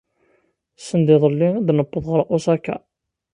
[0.85, 2.75] Send iḍelli i d-newweḍ ɣer Osaka.